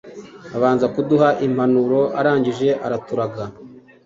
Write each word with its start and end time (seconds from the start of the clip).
abanza 0.55 0.85
kuduha 0.93 1.29
impanuro 1.47 1.99
arangije 2.19 2.69
araturaga. 2.85 3.43